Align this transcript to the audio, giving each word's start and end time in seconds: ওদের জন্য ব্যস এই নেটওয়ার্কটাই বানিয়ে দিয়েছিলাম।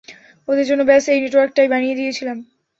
ওদের 0.47 0.65
জন্য 0.69 0.81
ব্যস 0.89 1.05
এই 1.07 1.19
নেটওয়ার্কটাই 1.23 1.71
বানিয়ে 1.73 1.97
দিয়েছিলাম। 1.99 2.37